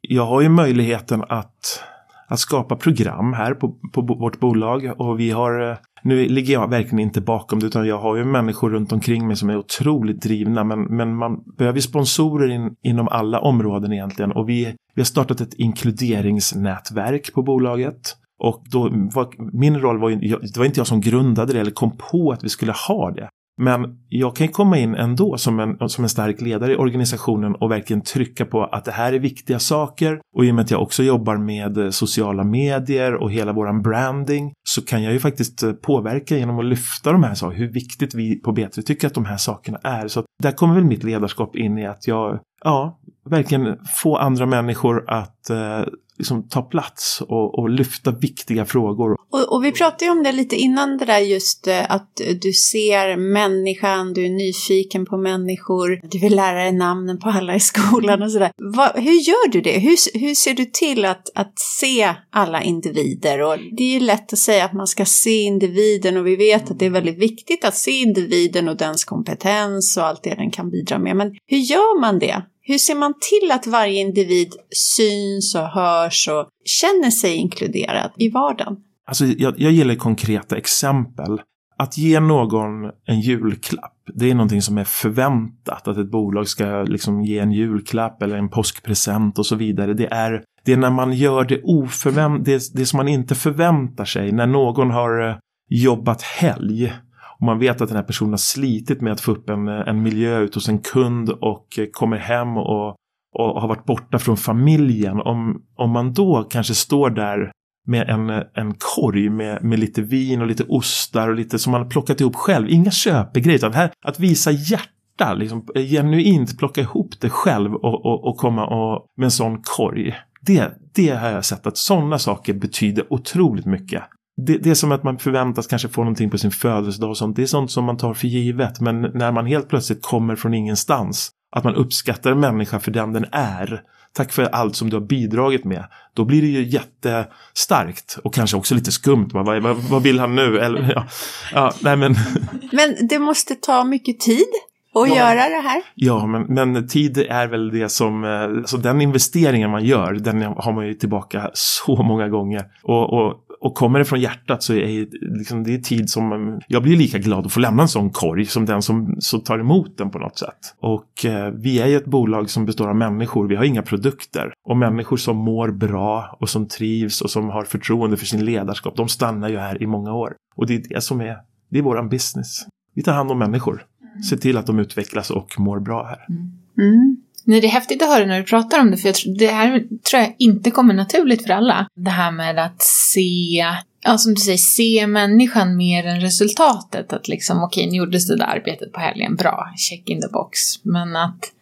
[0.00, 1.82] Jag har ju möjligheten att,
[2.28, 6.70] att skapa program här på, på vårt bolag och vi har eh, nu ligger jag
[6.70, 10.22] verkligen inte bakom det utan jag har ju människor runt omkring mig som är otroligt
[10.22, 15.04] drivna men, men man behöver sponsorer in, inom alla områden egentligen och vi, vi har
[15.04, 18.16] startat ett inkluderingsnätverk på bolaget.
[18.38, 18.80] Och då
[19.14, 22.32] var, min roll var ju, det var inte jag som grundade det eller kom på
[22.32, 23.28] att vi skulle ha det.
[23.60, 27.70] Men jag kan komma in ändå som en, som en stark ledare i organisationen och
[27.70, 30.20] verkligen trycka på att det här är viktiga saker.
[30.36, 33.82] Och i och med att jag också jobbar med eh, sociala medier och hela våran
[33.82, 37.72] branding så kan jag ju faktiskt eh, påverka genom att lyfta de här sakerna, hur
[37.72, 40.08] viktigt vi på B3 tycker att de här sakerna är.
[40.08, 45.10] Så där kommer väl mitt ledarskap in i att jag, ja, verkligen få andra människor
[45.10, 45.84] att eh,
[46.18, 49.16] liksom ta plats och, och lyfta viktiga frågor.
[49.30, 52.52] Och, och, vi pratade ju om det lite innan det där just eh, att du
[52.52, 57.60] ser människan, du är nyfiken på människor, du vill lära dig namnen på alla i
[57.60, 58.50] skolan och sådär.
[58.94, 59.78] Hur gör du det?
[59.78, 63.42] Hur, hur ser du till att, att se alla individer?
[63.42, 66.70] Och det är ju lätt att säga att man ska se individen och vi vet
[66.70, 70.50] att det är väldigt viktigt att se individen och dens kompetens och allt det den
[70.50, 71.16] kan bidra med.
[71.16, 72.42] Men hur gör man det?
[72.68, 74.52] Hur ser man till att varje individ
[74.96, 78.76] syns och hörs och känner sig inkluderad i vardagen?
[79.06, 81.40] Alltså, jag, jag gillar konkreta exempel.
[81.78, 85.88] Att ge någon en julklapp, det är någonting som är förväntat.
[85.88, 89.94] Att ett bolag ska liksom ge en julklapp eller en påskpresent och så vidare.
[89.94, 94.04] Det är, det är när man gör det oförvänt, det, det som man inte förväntar
[94.04, 94.32] sig.
[94.32, 95.36] När någon har eh,
[95.68, 96.92] jobbat helg
[97.38, 100.02] och man vet att den här personen har slitit med att få upp en, en
[100.02, 102.88] miljö ute hos en kund och eh, kommer hem och,
[103.34, 105.20] och har varit borta från familjen.
[105.20, 107.52] Om, om man då kanske står där
[107.86, 111.82] med en, en korg med, med lite vin och lite ostar och lite som man
[111.82, 112.68] har plockat ihop själv.
[112.68, 118.06] Inga köpegrejer, utan här, att visa hjärta, liksom, eh, genuint plocka ihop det själv och,
[118.06, 120.14] och, och komma och, med en sån korg.
[120.40, 124.02] Det, det har jag sett att sådana saker betyder otroligt mycket
[124.46, 127.36] det, det, är som att man förväntas kanske få någonting på sin födelsedag och sånt.
[127.36, 128.80] Det är sånt som man tar för givet.
[128.80, 133.12] Men när man helt plötsligt kommer från ingenstans, att man uppskattar en människa för den
[133.12, 133.82] den är.
[134.12, 135.84] Tack för allt som du har bidragit med.
[136.14, 139.28] Då blir det ju jättestarkt och kanske också lite skumt.
[139.32, 140.58] Vad, vad, vad vill han nu?
[140.58, 141.06] Eller, ja,
[141.52, 142.14] ja, nej men...
[142.72, 144.48] men det måste ta mycket tid
[144.94, 145.82] och ja, göra det här?
[145.94, 150.42] Ja, men, men tid är väl det som, eh, alltså den investeringen man gör, den
[150.42, 152.64] har man ju tillbaka så många gånger.
[152.82, 155.06] Och, och, och kommer det från hjärtat så är
[155.38, 158.46] liksom, det är tid som, jag blir lika glad att få lämna en sån korg
[158.46, 160.74] som den som, som tar emot den på något sätt.
[160.80, 164.52] Och eh, vi är ju ett bolag som består av människor, vi har inga produkter.
[164.68, 168.96] Och människor som mår bra och som trivs och som har förtroende för sin ledarskap,
[168.96, 170.32] de stannar ju här i många år.
[170.56, 171.36] Och det är det som är,
[171.70, 172.66] det är våran business.
[172.94, 173.84] Vi tar hand om människor
[174.22, 176.26] se till att de utvecklas och mår bra här.
[176.28, 176.52] Mm.
[176.78, 177.16] Mm.
[177.48, 179.46] Nej, det är häftigt att höra när du pratar om det, för jag tror, det
[179.46, 181.88] här tror jag inte kommer naturligt för alla.
[181.94, 183.64] Det här med att se,
[184.04, 187.12] ja som du säger, se människan mer än resultatet.
[187.12, 190.28] Att liksom, okej, okay, nu gjordes det där arbetet på helgen, bra, check in the
[190.28, 190.58] box.
[190.84, 191.52] Men att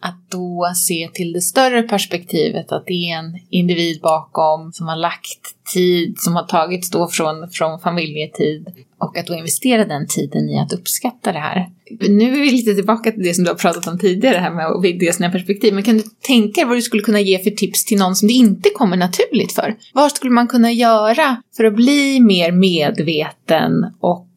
[0.00, 4.96] att då se till det större perspektivet, att det är en individ bakom som har
[4.96, 8.66] lagt tid, som har tagits då från, från familjetid
[8.98, 11.70] och att då investera den tiden i att uppskatta det här.
[12.00, 14.66] Nu är vi lite tillbaka till det som du har pratat om tidigare, här med
[14.66, 15.74] att vidga sina perspektiv.
[15.74, 18.28] Men kan du tänka dig vad du skulle kunna ge för tips till någon som
[18.28, 19.76] det inte kommer naturligt för?
[19.94, 24.28] Vad skulle man kunna göra för att bli mer medveten och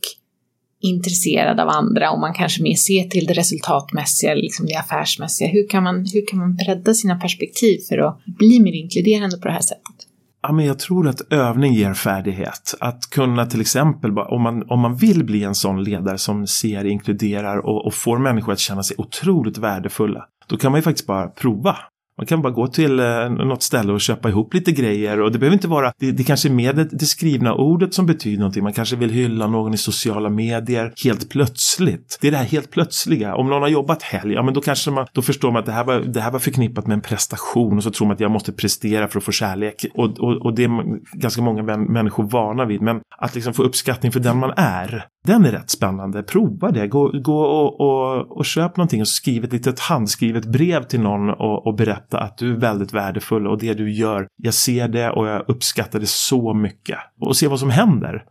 [0.81, 5.49] intresserad av andra och man kanske mer ser till det resultatmässiga, liksom det affärsmässiga.
[5.49, 9.47] Hur kan, man, hur kan man bredda sina perspektiv för att bli mer inkluderande på
[9.47, 10.08] det här sättet?
[10.41, 12.75] Ja, men jag tror att övning ger färdighet.
[12.79, 16.85] Att kunna till exempel, om man, om man vill bli en sån ledare som ser,
[16.85, 20.25] inkluderar och, och får människor att känna sig otroligt värdefulla.
[20.47, 21.77] Då kan man ju faktiskt bara prova.
[22.19, 25.39] Man kan bara gå till eh, något ställe och köpa ihop lite grejer och det
[25.39, 28.63] behöver inte vara, det, det kanske är mer det, det, skrivna ordet som betyder någonting.
[28.63, 32.17] Man kanske vill hylla någon i sociala medier helt plötsligt.
[32.21, 33.35] Det är det här helt plötsliga.
[33.35, 35.71] Om någon har jobbat helg, ja men då kanske man, då förstår man att det
[35.71, 38.31] här var, det här var förknippat med en prestation och så tror man att jag
[38.31, 39.85] måste prestera för att få kärlek.
[39.93, 40.69] Och, och, och det är
[41.17, 42.81] ganska många män, människor vana vid.
[42.81, 46.23] Men att liksom få uppskattning för den man är, den är rätt spännande.
[46.23, 46.87] Prova det.
[46.87, 51.29] Gå, gå och, och, och köp någonting och skriv ett litet handskrivet brev till någon
[51.29, 55.09] och, och, berätta att du är väldigt värdefull och det du gör, jag ser det
[55.09, 56.97] och jag uppskattar det så mycket.
[57.21, 58.23] Och se vad som händer.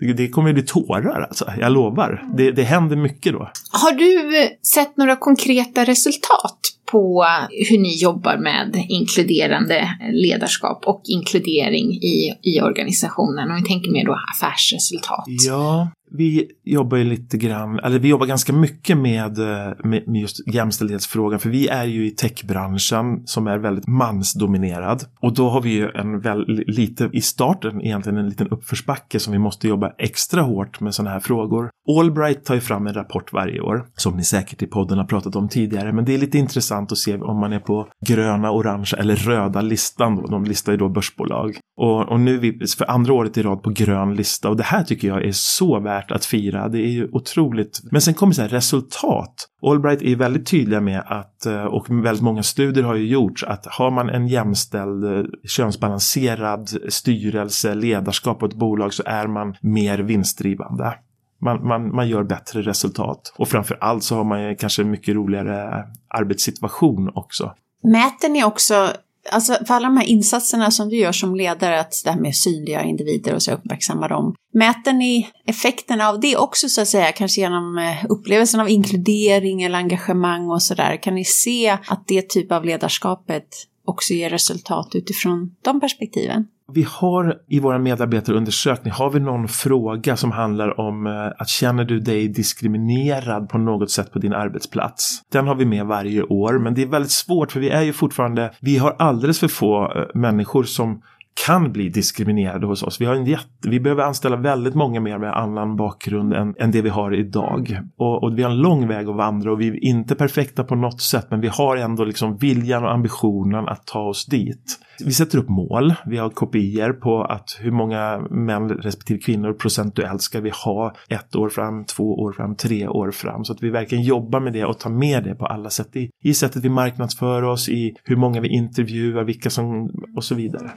[0.00, 2.24] Det, det kommer bli tårar alltså, jag lovar.
[2.36, 3.50] Det, det händer mycket då.
[3.72, 7.26] Har du sett några konkreta resultat på
[7.70, 13.50] hur ni jobbar med inkluderande ledarskap och inkludering i, i organisationen.
[13.50, 15.24] Om vi tänker mer då affärsresultat.
[15.46, 20.48] Ja, vi jobbar ju lite grann, eller vi jobbar ganska mycket eh, med, med, just
[20.54, 21.40] jämställdhetsfrågan.
[21.40, 25.04] För vi är ju i techbranschen som är väldigt mansdominerad.
[25.20, 29.32] Och då har vi ju en väl, lite i starten egentligen en liten uppförsbacke som
[29.32, 31.70] vi måste jobba extra hårt med sådana här frågor.
[31.98, 35.36] Allbright tar ju fram en rapport varje år som ni säkert i podden har pratat
[35.36, 35.92] om tidigare.
[35.92, 39.60] Men det är lite intressant att se om man är på gröna, orange eller röda
[39.60, 40.16] listan.
[40.16, 40.26] Då.
[40.26, 41.58] De listar ju då börsbolag.
[41.76, 44.62] Och, och nu är vi för andra året i rad på grön lista och det
[44.62, 46.68] här tycker jag är så värt att fira.
[46.68, 47.80] Det är ju otroligt.
[47.90, 49.48] Men sen kommer så här resultat.
[49.62, 53.66] Allbright är väldigt tydliga med att, eh, och väldigt många studier har ju gjorts, att
[53.66, 59.98] har man en jämställd, eh, könsbalanserad styrelse, ledarskap på ett bolag så är man mer
[59.98, 60.94] vinstdrivande.
[61.42, 63.34] Man, man, man gör bättre resultat.
[63.38, 67.54] Och framför allt så har man ju kanske en mycket roligare arbetssituation också.
[67.82, 68.88] Mäter ni också
[69.32, 72.36] Alltså för alla de här insatserna som du gör som ledare, att det här med
[72.36, 74.34] synliga individer och så uppmärksamma dem.
[74.52, 79.62] Mäter ni effekterna av det också så att säga, kanske genom eh, upplevelsen av inkludering
[79.62, 81.02] eller engagemang och sådär?
[81.02, 83.46] Kan ni se att det typ av ledarskapet
[83.84, 86.46] också ger resultat utifrån de perspektiven?
[86.74, 91.84] Vi har i våra medarbetarundersökning, har vi någon fråga som handlar om eh, att känner
[91.84, 95.22] du dig diskriminerad på något sätt på din arbetsplats?
[95.32, 97.92] Den har vi med varje år, men det är väldigt svårt för vi är ju
[97.92, 101.02] fortfarande, vi har alldeles för få eh, människor som
[101.46, 103.00] kan bli diskriminerade hos oss.
[103.00, 106.70] Vi, har en jätte, vi behöver anställa väldigt många mer med annan bakgrund än, än
[106.70, 107.80] det vi har idag.
[107.96, 110.74] Och, och, vi har en lång väg att vandra och vi är inte perfekta på
[110.74, 114.78] något sätt men vi har ändå liksom viljan och ambitionen att ta oss dit.
[115.04, 120.22] Vi sätter upp mål, vi har kopior på att hur många män respektive kvinnor procentuellt
[120.22, 123.44] ska vi ha ett år fram, två år fram, tre år fram.
[123.44, 125.96] Så att vi verkligen jobbar med det och tar med det på alla sätt.
[125.96, 130.34] I, i sättet vi marknadsför oss, i hur många vi intervjuar, vilka som och så
[130.34, 130.70] vidare.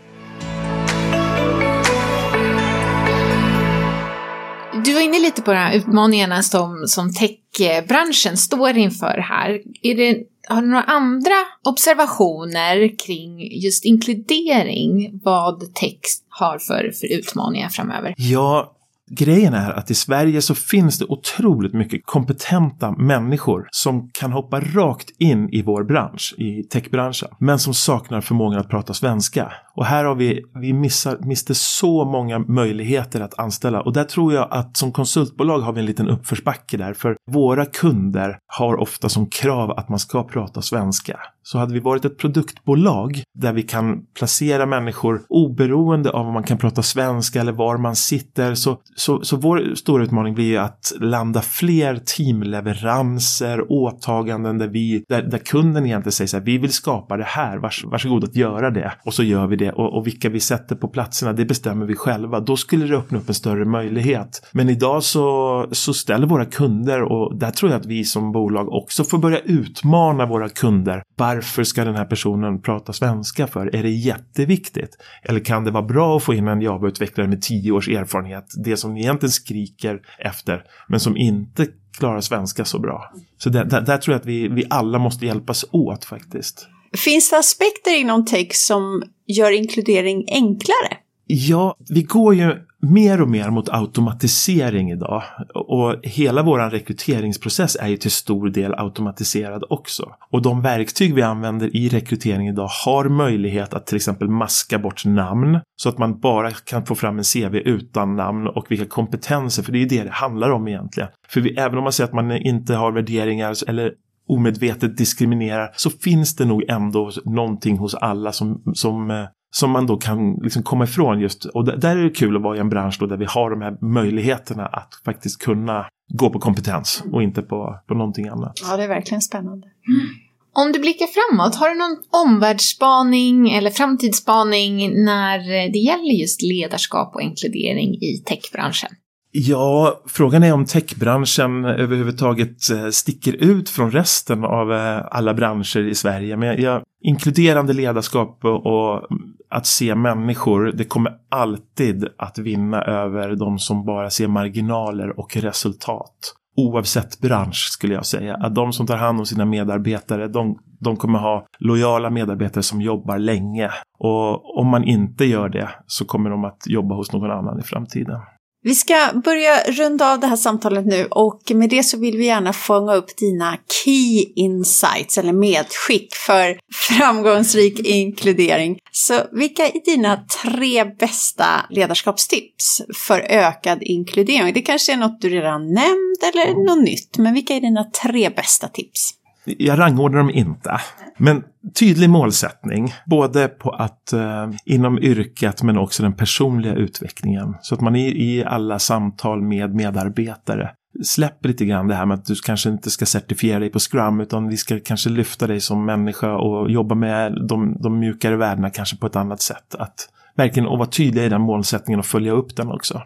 [4.81, 9.61] Du var inne lite på de här utmaningarna som, som techbranschen står inför här.
[9.81, 10.17] Är det,
[10.49, 11.35] har du några andra
[11.69, 18.13] observationer kring just inkludering, vad tech har för, för utmaningar framöver?
[18.17, 18.75] Ja,
[19.09, 24.59] Grejen är att i Sverige så finns det otroligt mycket kompetenta människor som kan hoppa
[24.59, 29.53] rakt in i vår bransch, i techbranschen, men som saknar förmågan att prata svenska.
[29.75, 34.33] Och här har vi, vi missar, mister så många möjligheter att anställa och där tror
[34.33, 39.09] jag att som konsultbolag har vi en liten uppförsbacke där, för våra kunder har ofta
[39.09, 41.19] som krav att man ska prata svenska.
[41.45, 46.43] Så hade vi varit ett produktbolag där vi kan placera människor oberoende av om man
[46.43, 50.93] kan prata svenska eller var man sitter så, så, så vår stora utmaning blir att
[50.99, 56.73] landa fler teamleveranser, åtaganden där, vi, där, där kunden egentligen säger så här, vi vill
[56.73, 58.93] skapa det här, vars, varsågod att göra det.
[59.05, 61.95] Och så gör vi det och, och vilka vi sätter på platserna, det bestämmer vi
[61.95, 62.39] själva.
[62.39, 64.49] Då skulle det öppna upp en större möjlighet.
[64.51, 68.73] Men idag så, så ställer våra kunder och där tror jag att vi som bolag
[68.73, 73.75] också får börja utmana våra kunder varför ska den här personen prata svenska för?
[73.75, 74.97] Är det jätteviktigt?
[75.23, 78.77] Eller kan det vara bra att få in en Java-utvecklare med tio års erfarenhet, det
[78.77, 83.13] som ni egentligen skriker efter, men som inte klarar svenska så bra?
[83.37, 86.67] Så där, där, där tror jag att vi, vi alla måste hjälpas åt faktiskt.
[86.97, 90.97] Finns det aspekter inom tech som gör inkludering enklare?
[91.25, 95.23] Ja, vi går ju mer och mer mot automatisering idag.
[95.53, 100.11] Och hela vår rekryteringsprocess är ju till stor del automatiserad också.
[100.31, 105.05] Och de verktyg vi använder i rekrytering idag har möjlighet att till exempel maska bort
[105.05, 109.63] namn så att man bara kan få fram en CV utan namn och vilka kompetenser,
[109.63, 111.09] för det är ju det det handlar om egentligen.
[111.27, 113.91] För vi, även om man säger att man inte har värderingar eller
[114.27, 119.87] omedvetet diskriminerar så finns det nog ändå någonting hos alla som, som eh, som man
[119.87, 121.45] då kan liksom komma ifrån just.
[121.45, 123.61] Och där är det kul att vara i en bransch då där vi har de
[123.61, 128.59] här möjligheterna att faktiskt kunna gå på kompetens och inte på, på någonting annat.
[128.69, 129.67] Ja, det är verkligen spännande.
[129.67, 130.07] Mm.
[130.55, 131.97] Om du blickar framåt, har du någon
[132.27, 135.39] omvärldsspaning eller framtidsspaning när
[135.71, 138.89] det gäller just ledarskap och inkludering i techbranschen?
[139.35, 145.87] Ja, frågan är om techbranschen överhuvudtaget eh, sticker ut från resten av eh, alla branscher
[145.87, 146.37] i Sverige.
[146.37, 149.07] Men jag, inkluderande ledarskap och
[149.49, 155.37] att se människor, det kommer alltid att vinna över de som bara ser marginaler och
[155.37, 156.33] resultat.
[156.57, 158.35] Oavsett bransch skulle jag säga.
[158.35, 162.81] Att de som tar hand om sina medarbetare, de, de kommer ha lojala medarbetare som
[162.81, 163.71] jobbar länge.
[163.99, 167.63] Och om man inte gör det så kommer de att jobba hos någon annan i
[167.63, 168.19] framtiden.
[168.65, 172.25] Vi ska börja runda av det här samtalet nu och med det så vill vi
[172.25, 178.77] gärna fånga upp dina key insights eller medskick för framgångsrik inkludering.
[178.91, 184.53] Så vilka är dina tre bästa ledarskapstips för ökad inkludering?
[184.53, 188.29] Det kanske är något du redan nämnt eller något nytt, men vilka är dina tre
[188.29, 189.22] bästa tips?
[189.45, 190.79] Jag rangordnar dem inte.
[191.17, 191.43] Men
[191.79, 197.55] tydlig målsättning, både på att eh, inom yrket men också den personliga utvecklingen.
[197.61, 200.71] Så att man i, i alla samtal med medarbetare
[201.03, 204.19] släpper lite grann det här med att du kanske inte ska certifiera dig på Scrum
[204.19, 208.69] utan vi ska kanske lyfta dig som människa och jobba med de, de mjukare värdena
[208.69, 209.75] kanske på ett annat sätt.
[209.79, 213.01] Att verkligen vara tydlig i den målsättningen och följa upp den också.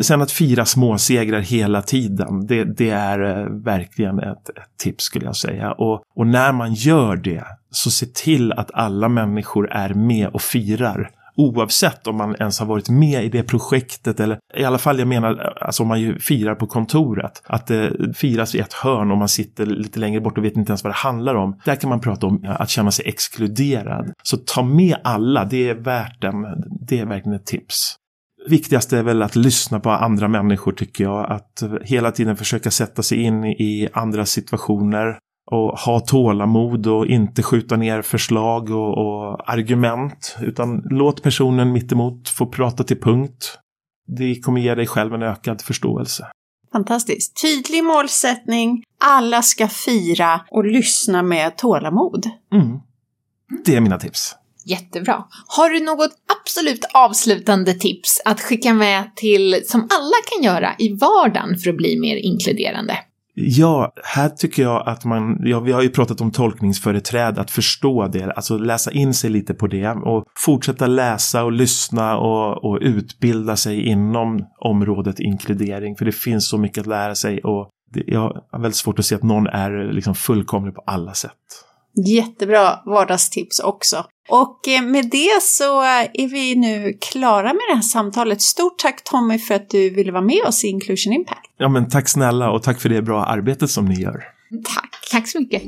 [0.00, 5.24] Sen att fira småsegrar hela tiden, det, det är eh, verkligen ett, ett, tips skulle
[5.24, 5.72] jag säga.
[5.72, 10.42] Och, och när man gör det, så se till att alla människor är med och
[10.42, 11.10] firar.
[11.36, 15.08] Oavsett om man ens har varit med i det projektet eller i alla fall jag
[15.08, 17.42] menar alltså om man ju firar på kontoret.
[17.46, 20.70] Att det firas i ett hörn och man sitter lite längre bort och vet inte
[20.70, 21.60] ens vad det handlar om.
[21.64, 24.12] Där kan man prata om att känna sig exkluderad.
[24.22, 26.34] Så ta med alla, det är värt den,
[26.88, 27.99] det är verkligen ett tips.
[28.46, 31.32] Viktigast är väl att lyssna på andra människor tycker jag.
[31.32, 35.18] Att hela tiden försöka sätta sig in i andra situationer
[35.50, 40.36] och ha tålamod och inte skjuta ner förslag och, och argument.
[40.40, 43.58] Utan låt personen mittemot få prata till punkt.
[44.06, 46.26] Det kommer ge dig själv en ökad förståelse.
[46.72, 47.42] Fantastiskt.
[47.42, 52.26] Tydlig målsättning, alla ska fira och lyssna med tålamod.
[52.52, 52.78] Mm.
[53.64, 54.36] Det är mina tips.
[54.70, 55.24] Jättebra.
[55.46, 56.10] Har du något
[56.40, 61.76] absolut avslutande tips att skicka med till, som alla kan göra i vardagen för att
[61.76, 62.98] bli mer inkluderande?
[63.34, 68.08] Ja, här tycker jag att man, ja, vi har ju pratat om tolkningsföreträde, att förstå
[68.08, 72.78] det, alltså läsa in sig lite på det och fortsätta läsa och lyssna och, och
[72.80, 78.02] utbilda sig inom området inkludering, för det finns så mycket att lära sig och det,
[78.06, 81.32] jag har väldigt svårt att se att någon är liksom fullkomlig på alla sätt.
[82.06, 84.04] Jättebra vardagstips också.
[84.30, 88.42] Och eh, med det så är vi nu klara med det här samtalet.
[88.42, 91.50] Stort tack Tommy för att du ville vara med oss i Inclusion Impact.
[91.58, 94.24] Ja men tack snälla och tack för det bra arbetet som ni gör.
[94.64, 95.08] Tack.
[95.10, 95.62] Tack så mycket.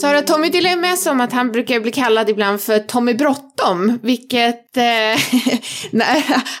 [0.00, 3.98] Sara, Tommy delar med sig om att han brukar bli kallad ibland för Tommy Bråttom,
[4.02, 5.18] vilket, eh,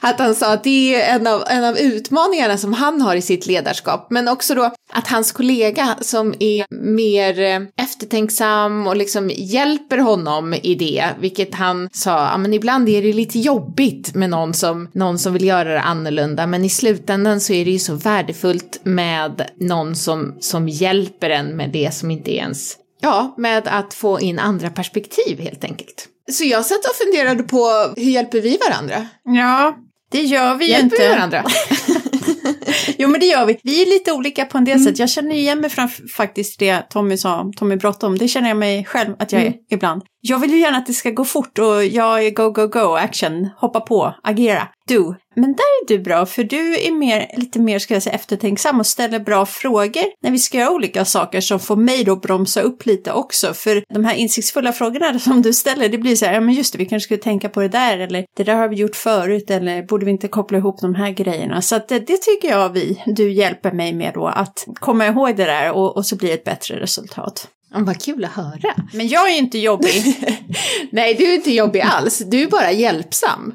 [0.00, 3.22] att han sa att det är en av, en av utmaningarna som han har i
[3.22, 9.30] sitt ledarskap, men också då att hans kollega som är mer eh, eftertänksam och liksom
[9.36, 14.30] hjälper honom i det, vilket han sa, ja men ibland är det lite jobbigt med
[14.30, 17.78] någon som, någon som vill göra det annorlunda, men i slutändan så är det ju
[17.78, 23.34] så värdefullt med någon som, som hjälper en med det som inte är ens Ja,
[23.36, 26.08] med att få in andra perspektiv helt enkelt.
[26.32, 29.06] Så jag satt och funderade på hur hjälper vi varandra?
[29.24, 29.76] Ja,
[30.10, 31.02] det gör vi hjälper ju inte.
[31.02, 31.44] Hjälper vi varandra?
[32.98, 33.60] jo men det gör vi.
[33.62, 34.84] Vi är lite olika på en del mm.
[34.84, 34.98] sätt.
[34.98, 38.18] Jag känner igen mig från faktiskt det Tommy sa, Tommy bråttom.
[38.18, 39.58] Det känner jag mig själv att jag är mm.
[39.70, 40.02] ibland.
[40.28, 42.94] Jag vill ju gärna att det ska gå fort och jag är go, go, go,
[42.94, 45.14] action, hoppa på, agera, do.
[45.34, 48.80] Men där är du bra, för du är mer, lite mer, ska jag säga, eftertänksam
[48.80, 52.60] och ställer bra frågor när vi ska göra olika saker som får mig då bromsa
[52.60, 53.54] upp lite också.
[53.54, 56.72] För de här insiktsfulla frågorna som du ställer, det blir så här, ja men just
[56.72, 59.50] det, vi kanske skulle tänka på det där, eller det där har vi gjort förut,
[59.50, 61.62] eller borde vi inte koppla ihop de här grejerna?
[61.62, 65.36] Så att det, det tycker jag vi, du hjälper mig med då, att komma ihåg
[65.36, 67.48] det där och, och så blir det ett bättre resultat.
[67.84, 68.74] Vad kul att höra.
[68.92, 70.16] Men jag är inte jobbig.
[70.92, 72.22] Nej, du är inte jobbig alls.
[72.26, 73.54] Du är bara hjälpsam.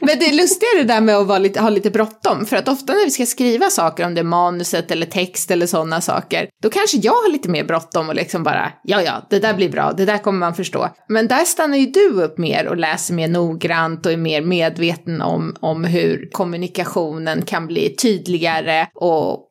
[0.00, 2.68] Men det är lustigare det där med att vara lite, ha lite bråttom, för att
[2.68, 6.70] ofta när vi ska skriva saker om det manuset eller text eller sådana saker, då
[6.70, 9.92] kanske jag har lite mer bråttom och liksom bara, ja, ja, det där blir bra,
[9.92, 10.88] det där kommer man förstå.
[11.08, 15.22] Men där stannar ju du upp mer och läser mer noggrant och är mer medveten
[15.22, 19.47] om, om hur kommunikationen kan bli tydligare och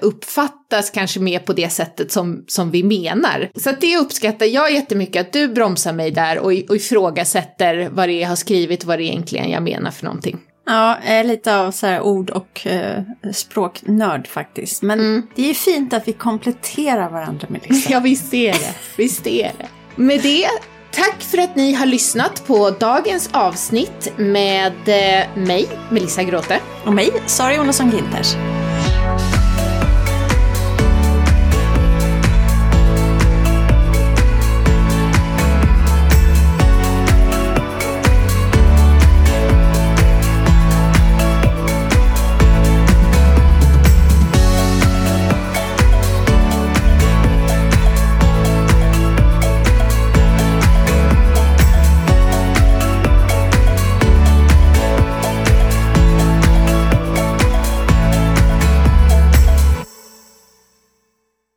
[0.00, 3.50] uppfattas kanske mer på det sättet som, som vi menar.
[3.54, 8.08] Så att det uppskattar jag jättemycket, att du bromsar mig där och, och ifrågasätter vad
[8.08, 10.38] det är jag har skrivit, vad det egentligen jag menar för någonting.
[10.66, 14.82] Ja, jag är lite av så ord och eh, språknörd faktiskt.
[14.82, 15.26] Men mm.
[15.34, 17.90] det är fint att vi kompletterar varandra med det.
[17.90, 18.74] Ja, visst är det.
[18.96, 19.66] Visst är det.
[19.96, 20.48] Med det,
[20.90, 26.58] tack för att ni har lyssnat på dagens avsnitt med eh, mig, Melissa Gråte.
[26.84, 28.34] Och mig, Sara Jonasson Ginters.